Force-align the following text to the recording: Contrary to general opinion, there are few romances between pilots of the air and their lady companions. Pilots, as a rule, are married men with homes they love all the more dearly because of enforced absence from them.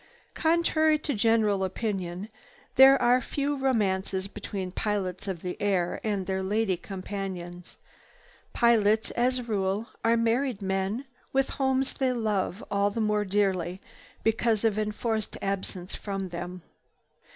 Contrary 0.33 0.97
to 0.97 1.13
general 1.13 1.63
opinion, 1.63 2.27
there 2.73 2.99
are 2.99 3.21
few 3.21 3.55
romances 3.55 4.27
between 4.27 4.71
pilots 4.71 5.27
of 5.27 5.43
the 5.43 5.55
air 5.61 6.01
and 6.03 6.25
their 6.25 6.41
lady 6.41 6.75
companions. 6.75 7.77
Pilots, 8.51 9.11
as 9.11 9.37
a 9.37 9.43
rule, 9.43 9.89
are 10.03 10.17
married 10.17 10.59
men 10.59 11.05
with 11.31 11.49
homes 11.51 11.93
they 11.93 12.11
love 12.13 12.63
all 12.71 12.89
the 12.89 12.99
more 12.99 13.23
dearly 13.23 13.79
because 14.23 14.63
of 14.65 14.79
enforced 14.79 15.37
absence 15.39 15.93
from 15.93 16.29
them. 16.29 16.63